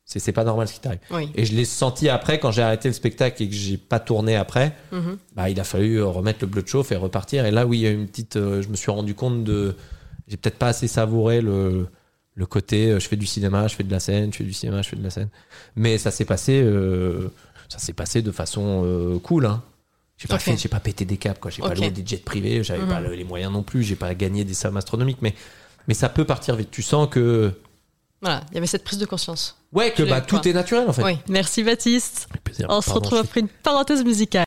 c'est 0.05 0.31
pas 0.33 0.43
normal 0.43 0.67
ce 0.67 0.73
qui 0.73 0.79
t'arrive. 0.81 0.99
Oui. 1.11 1.29
Et 1.35 1.45
je 1.45 1.55
l'ai 1.55 1.65
senti 1.65 2.09
après 2.09 2.39
quand 2.39 2.51
j'ai 2.51 2.61
arrêté 2.61 2.89
le 2.89 2.93
spectacle 2.93 3.41
et 3.41 3.47
que 3.47 3.55
j'ai 3.55 3.77
pas 3.77 3.99
tourné 3.99 4.35
après. 4.35 4.75
Mhm. 4.91 5.17
Bah, 5.35 5.49
il 5.49 5.59
a 5.59 5.63
fallu 5.63 6.01
remettre 6.03 6.39
le 6.41 6.47
bleu 6.47 6.61
de 6.63 6.67
chauffe 6.67 6.91
et 6.91 6.95
repartir. 6.97 7.45
Et 7.45 7.51
là, 7.51 7.65
oui, 7.65 7.79
il 7.79 7.81
y 7.81 7.87
a 7.87 7.91
une 7.91 8.07
petite. 8.07 8.35
euh, 8.35 8.61
je 8.61 8.67
me 8.67 8.75
suis 8.75 8.91
rendu 8.91 9.15
compte 9.15 9.43
de. 9.43 9.75
J'ai 10.27 10.37
peut-être 10.37 10.57
pas 10.57 10.67
assez 10.67 10.87
savouré 10.87 11.41
le, 11.41 11.87
le 12.35 12.45
côté. 12.45 12.91
euh, 12.91 12.99
je 12.99 13.07
fais 13.07 13.15
du 13.17 13.25
cinéma, 13.25 13.67
je 13.67 13.75
fais 13.75 13.83
de 13.83 13.91
la 13.91 13.99
scène, 13.99 14.31
je 14.31 14.37
fais 14.37 14.43
du 14.43 14.53
cinéma, 14.53 14.81
je 14.81 14.89
fais 14.89 14.95
de 14.95 15.03
la 15.03 15.09
scène. 15.09 15.29
Mais 15.75 15.97
ça 15.97 16.11
s'est 16.11 16.25
passé. 16.25 16.61
euh, 16.63 17.29
ça 17.69 17.79
s'est 17.79 17.93
passé 17.93 18.21
de 18.21 18.31
façon 18.31 18.83
euh, 18.85 19.19
cool. 19.19 19.45
Hein. 19.45 19.61
J'ai 20.17 20.27
pas 20.27 20.37
fait, 20.39 20.55
j'ai 20.57 20.69
pas 20.69 20.79
pété 20.79 21.03
des 21.05 21.17
câbles, 21.17 21.39
quoi. 21.39 21.49
J'ai 21.49 21.61
pas 21.63 21.73
loué 21.73 21.89
des 21.89 22.05
jets 22.05 22.17
privés, 22.17 22.63
j'avais 22.63 22.83
Mhm. 22.83 22.89
pas 22.89 22.99
le- 22.99 23.15
les 23.15 23.23
moyens 23.23 23.51
non 23.51 23.63
plus, 23.63 23.81
j'ai 23.83 23.95
pas 23.95 24.13
gagné 24.13 24.43
des 24.43 24.53
sommes 24.53 24.77
astronomiques, 24.77 25.17
mais 25.21 25.33
mais 25.87 25.93
ça 25.95 26.09
peut 26.09 26.25
partir 26.25 26.55
vite. 26.55 26.69
Tu 26.69 26.83
sens 26.83 27.07
que 27.09 27.51
Voilà, 28.21 28.43
il 28.51 28.55
y 28.55 28.57
avait 28.57 28.67
cette 28.67 28.83
prise 28.83 28.99
de 28.99 29.05
conscience. 29.07 29.57
ouais 29.73 29.91
que 29.93 30.03
bah 30.03 30.21
tout 30.21 30.47
est 30.47 30.53
naturel 30.53 30.87
en 30.87 30.93
fait. 30.93 31.03
Oui. 31.03 31.17
Merci 31.27 31.63
Baptiste. 31.63 32.27
On 32.69 32.81
se 32.81 32.91
retrouve 32.91 33.17
après 33.17 33.39
une 33.39 33.47
parenthèse 33.47 34.03
musicale. 34.03 34.39